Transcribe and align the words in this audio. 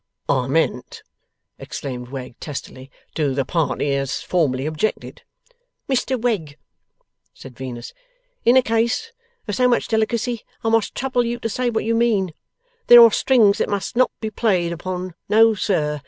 'I 0.27 0.47
meant,' 0.47 1.03
exclaimed 1.59 2.09
Wegg, 2.09 2.39
testily, 2.39 2.89
'to 3.13 3.35
the 3.35 3.45
party 3.45 3.93
as 3.93 4.19
formerly 4.23 4.65
objected?' 4.65 5.21
'Mr 5.87 6.19
Wegg,' 6.19 6.57
said 7.35 7.55
Venus, 7.55 7.93
'in 8.43 8.57
a 8.57 8.63
case 8.63 9.11
of 9.47 9.53
so 9.53 9.67
much 9.67 9.87
delicacy, 9.87 10.41
I 10.63 10.69
must 10.69 10.95
trouble 10.95 11.23
you 11.23 11.37
to 11.37 11.49
say 11.49 11.69
what 11.69 11.83
you 11.85 11.93
mean. 11.93 12.33
There 12.87 12.99
are 13.03 13.11
strings 13.11 13.59
that 13.59 13.69
must 13.69 13.95
not 13.95 14.09
be 14.19 14.31
played 14.31 14.73
upon. 14.73 15.13
No 15.29 15.53
sir! 15.53 15.99